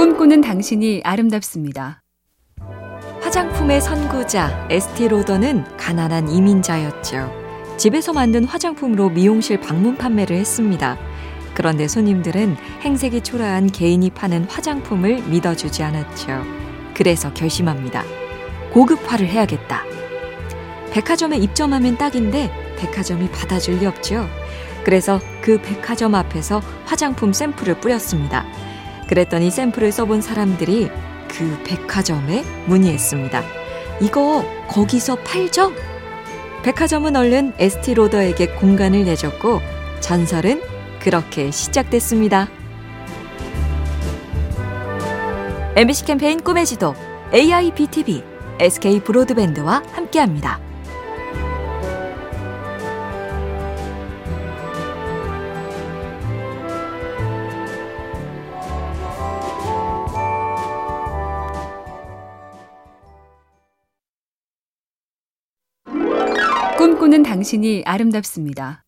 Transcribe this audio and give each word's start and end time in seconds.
꿈꾸는 0.00 0.40
당신이 0.40 1.02
아름답습니다. 1.04 2.00
화장품의 3.20 3.82
선구자 3.82 4.68
에스티 4.70 5.08
로더는 5.08 5.76
가난한 5.76 6.30
이민자였죠. 6.30 7.30
집에서 7.76 8.14
만든 8.14 8.44
화장품으로 8.44 9.10
미용실 9.10 9.60
방문 9.60 9.98
판매를 9.98 10.38
했습니다. 10.38 10.96
그런데 11.52 11.86
손님들은 11.86 12.56
행색이 12.80 13.20
초라한 13.20 13.66
개인이 13.66 14.08
파는 14.08 14.44
화장품을 14.44 15.20
믿어주지 15.24 15.82
않았죠. 15.82 16.44
그래서 16.94 17.34
결심합니다. 17.34 18.02
고급화를 18.72 19.26
해야겠다. 19.26 19.82
백화점에 20.92 21.36
입점하면 21.36 21.98
딱인데 21.98 22.50
백화점이 22.78 23.30
받아줄 23.32 23.80
리 23.80 23.84
없죠. 23.84 24.26
그래서 24.82 25.20
그 25.42 25.60
백화점 25.60 26.14
앞에서 26.14 26.62
화장품 26.86 27.34
샘플을 27.34 27.80
뿌렸습니다. 27.80 28.46
그랬더니 29.10 29.50
샘플을 29.50 29.90
써본 29.90 30.20
사람들이 30.22 30.88
그 31.28 31.62
백화점에 31.64 32.44
문의했습니다. 32.66 33.42
이거 34.00 34.44
거기서 34.68 35.16
팔죠? 35.16 35.72
백화점은 36.62 37.16
얼른 37.16 37.54
에스티 37.58 37.94
로더에게 37.94 38.54
공간을 38.54 39.04
내줬고 39.04 39.60
전설은 39.98 40.62
그렇게 41.00 41.50
시작됐습니다. 41.50 42.48
MBC 45.74 46.04
캠페인 46.04 46.40
꿈의 46.40 46.64
지도 46.64 46.94
AIBTV 47.34 48.22
SK 48.60 49.00
브로드밴드와 49.00 49.82
함께합니다. 49.92 50.69
꿈꾸는 67.10 67.24
당신이 67.24 67.82
아름답습니다. 67.86 68.84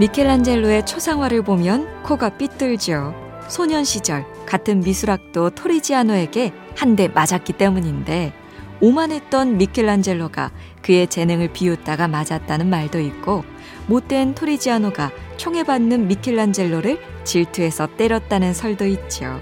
미켈란젤로의 0.00 0.84
초상화를 0.84 1.42
보면 1.42 2.02
코가 2.02 2.36
삐뚤죠. 2.36 3.14
소년 3.48 3.84
시절 3.84 4.26
같은 4.46 4.80
미술학도 4.80 5.50
토리지아노에게 5.50 6.52
한 6.76 6.96
대 6.96 7.06
맞았기 7.06 7.52
때문인데 7.52 8.32
오만했던 8.80 9.58
미켈란젤로가 9.58 10.50
그의 10.82 11.06
재능을 11.06 11.52
비웃다가 11.52 12.08
맞았다는 12.08 12.68
말도 12.68 12.98
있고 12.98 13.44
못된 13.86 14.34
토리지아노가 14.34 15.12
총에 15.36 15.62
받는 15.62 16.08
미켈란젤로를 16.08 16.98
질투해서 17.22 17.86
때렸다는 17.96 18.52
설도 18.52 18.86
있죠. 18.86 19.40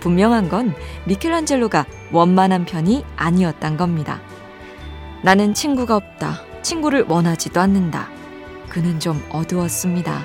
분명한 0.00 0.50
건 0.50 0.74
미켈란젤로가 1.06 1.86
원만한 2.12 2.66
편이 2.66 3.04
아니었단 3.16 3.78
겁니다. 3.78 4.20
나는 5.22 5.54
친구가 5.54 5.96
없다. 5.96 6.49
친구를 6.62 7.04
원하지도 7.08 7.60
않는다. 7.60 8.08
그는 8.68 9.00
좀 9.00 9.22
어두웠습니다. 9.30 10.24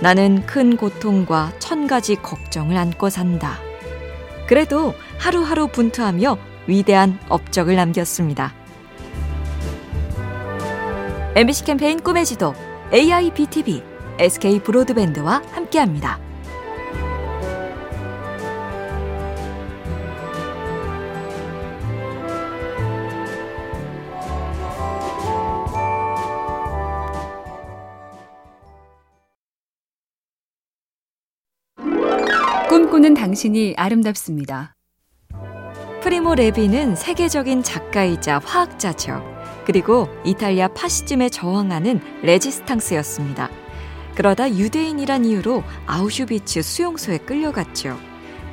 나는 0.00 0.46
큰 0.46 0.76
고통과 0.76 1.52
천 1.58 1.86
가지 1.86 2.14
걱정을 2.16 2.76
안고 2.76 3.10
산다. 3.10 3.58
그래도 4.46 4.94
하루하루 5.18 5.68
분투하며 5.68 6.38
위대한 6.66 7.18
업적을 7.28 7.76
남겼습니다. 7.76 8.54
MBC 11.34 11.64
캠페인 11.64 12.00
꿈의 12.00 12.24
지도 12.24 12.54
AIBTV 12.92 13.82
SK 14.18 14.60
브로드밴드와 14.60 15.42
함께합니다. 15.52 16.27
꿈꾸는 32.78 33.14
당신이 33.14 33.74
아름답습니다. 33.76 34.76
프리모 36.00 36.36
레비는 36.36 36.94
세계적인 36.94 37.64
작가이자 37.64 38.38
화학자죠. 38.44 39.20
그리고 39.66 40.06
이탈리아 40.24 40.68
파시즘에 40.68 41.28
저항하는 41.28 42.00
레지스탕스였습니다. 42.22 43.50
그러다 44.14 44.48
유대인이란 44.48 45.24
이유로 45.24 45.64
아우슈비츠 45.86 46.62
수용소에 46.62 47.18
끌려갔죠. 47.18 47.98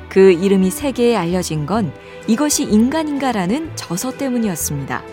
그 0.08 0.32
이름이 0.32 0.72
세계에 0.72 1.14
알려진 1.14 1.64
건 1.64 1.94
이것이 2.26 2.64
인간인가라는 2.64 3.76
저서 3.76 4.10
때문이었습니다. 4.10 5.04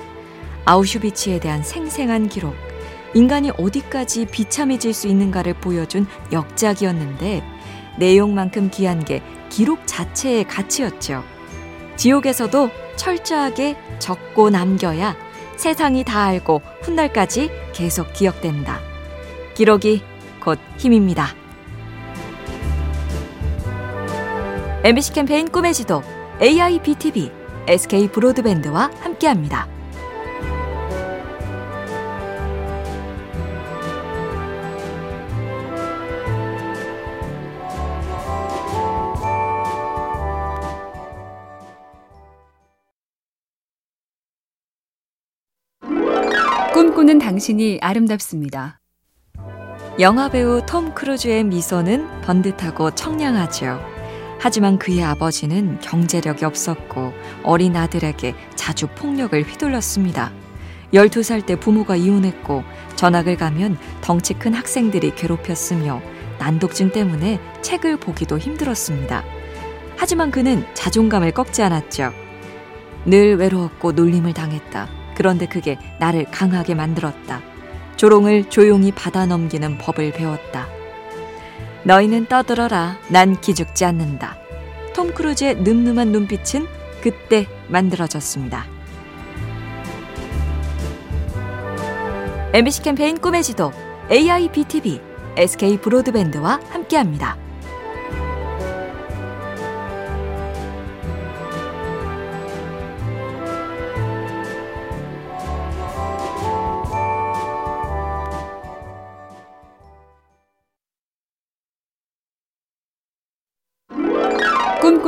아우슈비츠에 0.65 1.39
대한 1.39 1.61
생생한 1.61 2.29
기록, 2.29 2.55
인간이 3.13 3.51
어디까지 3.59 4.25
비참해질 4.25 4.91
수 4.91 5.07
있는가를 5.07 5.53
보여준 5.53 6.07
역작이었는데 6.31 7.52
내용만큼 7.97 8.69
귀한 8.71 9.03
게 9.03 9.21
기록 9.49 9.81
자체의 9.85 10.45
가치였죠. 10.45 11.23
지옥에서도 11.95 12.69
철저하게 12.95 13.77
적고 13.99 14.49
남겨야 14.49 15.15
세상이 15.55 16.03
다 16.03 16.23
알고 16.25 16.61
훗날까지 16.81 17.49
계속 17.73 18.11
기억된다. 18.13 18.79
기록이 19.53 20.01
곧 20.39 20.59
힘입니다. 20.77 21.27
MBC 24.83 25.13
캠페인 25.13 25.47
꿈의 25.49 25.73
지도 25.73 26.03
AIBTV 26.41 27.31
SK 27.67 28.09
브로드밴드와 28.09 28.91
함께합니다. 28.99 29.67
꿈꾸는 47.03 47.19
당신이 47.19 47.79
아름답습니다. 47.81 48.79
영화 49.99 50.29
배우 50.29 50.65
톰 50.65 50.95
크루즈의 50.95 51.43
미소는 51.43 52.21
번듯하고 52.21 52.91
청량하죠. 52.91 53.77
하지만 54.39 54.79
그의 54.79 55.03
아버지는 55.03 55.79
경제력이 55.81 56.45
없었고 56.45 57.11
어린 57.43 57.75
아들에게 57.75 58.33
자주 58.55 58.87
폭력을 58.87 59.41
휘둘렀습니다. 59.41 60.31
12살 60.93 61.45
때 61.45 61.59
부모가 61.59 61.97
이혼했고 61.97 62.63
전학을 62.95 63.35
가면 63.35 63.77
덩치 64.01 64.33
큰 64.33 64.53
학생들이 64.53 65.13
괴롭혔으며 65.15 66.01
난독증 66.39 66.93
때문에 66.93 67.39
책을 67.61 67.97
보기도 67.97 68.37
힘들었습니다. 68.37 69.25
하지만 69.97 70.31
그는 70.31 70.65
자존감을 70.73 71.31
꺾지 71.31 71.63
않았죠. 71.63 72.13
늘 73.05 73.35
외로웠고 73.35 73.91
놀림을 73.91 74.33
당했다. 74.33 75.02
그런데 75.15 75.45
그게 75.45 75.77
나를 75.99 76.25
강하게 76.31 76.75
만들었다. 76.75 77.41
조롱을 77.95 78.49
조용히 78.49 78.91
받아 78.91 79.25
넘기는 79.25 79.77
법을 79.77 80.11
배웠다. 80.13 80.67
너희는 81.83 82.27
떠들어라. 82.27 82.97
난 83.09 83.39
기죽지 83.39 83.85
않는다. 83.85 84.37
톰 84.93 85.13
크루즈의 85.13 85.55
늠름한 85.57 86.11
눈빛은 86.11 86.67
그때 87.01 87.47
만들어졌습니다. 87.67 88.65
MBC 92.53 92.83
캠페인 92.83 93.19
꿈의 93.19 93.43
지도 93.43 93.71
AIBTV 94.11 95.01
SK 95.35 95.77
브로드밴드와 95.77 96.59
함께합니다. 96.69 97.42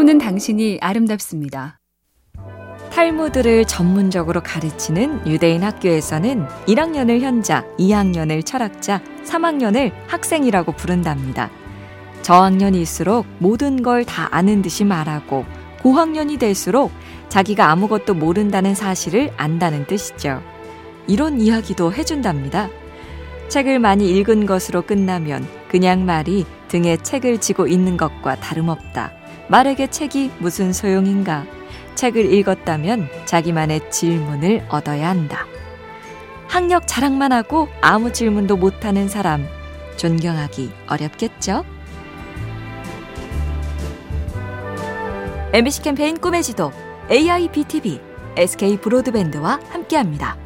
꿈꾸는 0.06 0.20
당신이 0.20 0.78
아름답습니다. 0.82 1.80
탈무드를 2.92 3.66
전문적으로 3.66 4.42
가르치는 4.44 5.26
유대인 5.26 5.64
학교에서는 5.64 6.46
1학년을 6.68 7.22
현자, 7.22 7.66
2학년을 7.80 8.46
철학자, 8.46 9.02
3학년을 9.26 9.92
학생이라고 10.06 10.74
부른답니다. 10.74 11.50
저학년일수록 12.22 13.26
모든 13.40 13.82
걸 13.82 14.06
다 14.06 14.28
아는 14.30 14.62
듯이 14.62 14.84
말하고 14.84 15.44
고학년이 15.82 16.38
될수록 16.38 16.92
자기가 17.30 17.72
아무것도 17.72 18.14
모른다는 18.14 18.76
사실을 18.76 19.32
안다는 19.38 19.88
뜻이죠. 19.88 20.44
이런 21.08 21.42
이야기도 21.42 21.92
해준답니다. 21.92 22.70
책을 23.48 23.80
많이 23.80 24.12
읽은 24.12 24.46
것으로 24.46 24.84
끝나면 24.84 25.48
그냥 25.68 26.06
말이 26.06 26.46
등에 26.68 26.98
책을 26.98 27.42
지고 27.42 27.66
있는 27.66 27.98
것과 27.98 28.36
다름없다. 28.36 29.25
말에게 29.48 29.88
책이 29.88 30.32
무슨 30.40 30.74
소용인가? 30.74 31.46
책을 31.96 32.34
읽었다면 32.34 33.10
자기만의 33.26 33.92
질문을 33.92 34.66
얻어야 34.70 35.10
한다. 35.10 35.46
학력 36.48 36.88
자랑만 36.88 37.32
하고 37.32 37.68
아무 37.82 38.12
질문도 38.12 38.58
못하는 38.58 39.08
사람, 39.08 39.46
존경하기 39.98 40.72
어렵겠죠? 40.88 41.66
MBC 45.54 45.82
캠페인 45.84 46.18
꿈의 46.18 46.44
지도, 46.44 46.72
AIBTV, 47.10 48.02
SK 48.36 48.78
브로드밴드와 48.78 49.60
함께합니다. 49.70 50.45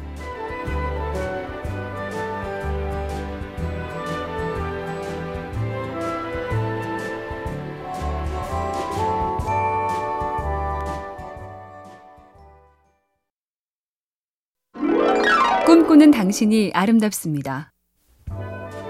꿈꾸는 15.70 16.10
당신이 16.10 16.72
아름답습니다. 16.74 17.70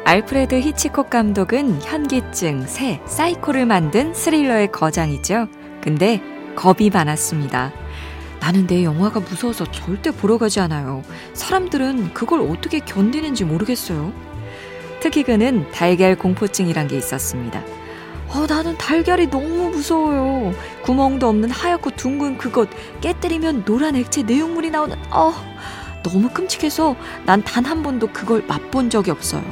알프레드 0.06 0.54
히치콕 0.60 1.10
감독은 1.10 1.82
현기증, 1.82 2.66
새, 2.66 3.02
사이코를 3.04 3.66
만든 3.66 4.14
스릴러의 4.14 4.72
거장이죠. 4.72 5.48
근데 5.82 6.22
겁이 6.56 6.88
많았습니다. 6.88 7.70
나는 8.40 8.66
내 8.66 8.82
영화가 8.82 9.20
무서워서 9.20 9.70
절대 9.70 10.10
보러 10.10 10.38
가지 10.38 10.58
않아요. 10.60 11.02
사람들은 11.34 12.14
그걸 12.14 12.40
어떻게 12.40 12.78
견디는지 12.78 13.44
모르겠어요. 13.44 14.10
특히 15.00 15.22
그는 15.22 15.70
달걀 15.72 16.16
공포증이란 16.16 16.88
게 16.88 16.96
있었습니다. 16.96 17.62
어, 18.28 18.46
나는 18.48 18.78
달걀이 18.78 19.28
너무 19.28 19.68
무서워요. 19.68 20.54
구멍도 20.80 21.28
없는 21.28 21.50
하얗고 21.50 21.90
둥근 21.90 22.38
그것 22.38 22.70
깨뜨리면 23.02 23.66
노란 23.66 23.96
액체 23.96 24.22
내용물이 24.22 24.70
나오는 24.70 24.96
어, 25.10 25.34
너무 26.02 26.30
끔찍해서 26.30 26.96
난 27.26 27.42
단 27.42 27.64
한 27.64 27.82
번도 27.82 28.08
그걸 28.08 28.42
맛본 28.46 28.90
적이 28.90 29.10
없어요. 29.12 29.42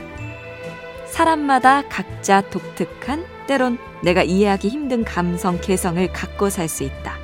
사람마다 1.07 1.83
각자 1.89 2.41
독특한 2.43 3.27
때론 3.47 3.79
내가 4.05 4.23
이해하기 4.23 4.69
힘든 4.69 5.05
감성 5.05 5.61
개성을 5.61 6.07
갖고 6.13 6.51
살 6.51 6.69
수 6.69 6.85
있다. 6.85 7.15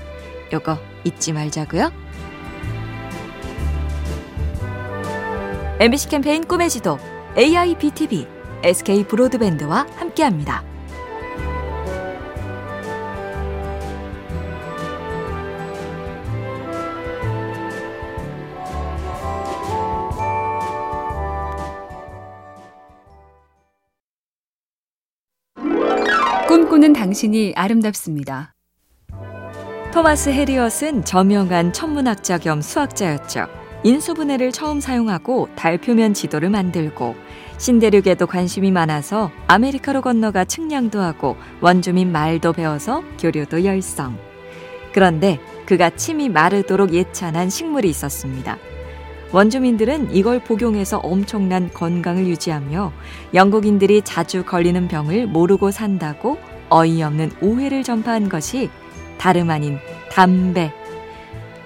요거 0.53 0.79
잊지 1.05 1.33
말자고요. 1.33 1.93
MBC 5.81 6.09
캠페인 6.09 6.45
꿈의 6.47 6.71
지도 6.71 6.99
AIBTV 7.37 8.27
SK 8.63 9.05
브로드밴드와 9.05 9.87
함께합니다. 9.97 10.63
꿈꾸는 26.75 26.93
당신이 26.93 27.53
아름답습니다. 27.55 28.53
토마스 29.93 30.31
해리엇은 30.31 31.05
저명한 31.05 31.73
천문학자 31.73 32.39
겸 32.39 32.61
수학자였죠. 32.61 33.47
인수분해를 33.85 34.51
처음 34.51 34.81
사용하고 34.81 35.49
달 35.55 35.79
표면 35.79 36.15
지도를 36.15 36.51
만들고 36.51 37.15
신대륙에도 37.59 38.27
관심이 38.27 38.73
많아서 38.73 39.31
아메리카로 39.47 40.01
건너가 40.01 40.45
측량도 40.45 41.01
하고 41.01 41.37
원주민 41.61 42.11
말도 42.11 42.55
배워서 42.55 43.05
교류도 43.21 43.65
열성. 43.65 44.19
그런데 44.93 45.39
그가 45.67 45.91
침이 45.91 46.29
마르도록 46.29 46.93
예찬한 46.93 47.51
식물이 47.51 47.89
있었습니다. 47.89 48.59
원주민들은 49.31 50.13
이걸 50.13 50.41
복용해서 50.41 50.99
엄청난 50.99 51.73
건강을 51.73 52.27
유지하며 52.27 52.93
영국인들이 53.33 54.03
자주 54.03 54.45
걸리는 54.45 54.89
병을 54.89 55.29
모르고 55.29 55.71
산다고 55.71 56.37
어이없는 56.75 57.31
오해를 57.41 57.85
전파한 57.85 58.29
것이 58.29 58.69
다름 59.17 59.51
아닌 59.51 59.79
담배. 60.11 60.73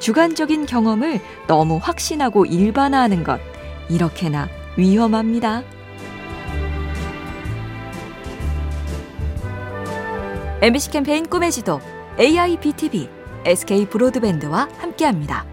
주관적인 0.01 0.67
경험을 0.67 1.19
너무 1.47 1.79
확신하고 1.83 2.45
일반화하는 2.45 3.25
것, 3.25 3.41
이렇게나 3.89 4.49
위험합니다. 4.77 5.63
MBC 10.61 10.91
캠페인 10.91 11.27
꿈의 11.27 11.53
지도, 11.53 11.81
AIBTV, 12.21 13.09
SK 13.47 13.87
브로드밴드와 13.87 14.69
함께합니다. 14.77 15.47